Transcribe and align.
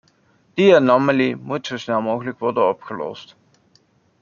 Die 0.57 0.73
anomalie 0.75 1.35
moet 1.35 1.67
zo 1.67 1.77
snel 1.77 2.01
mogelijk 2.01 2.39
worden 2.39 2.67
opgelost. 2.67 3.35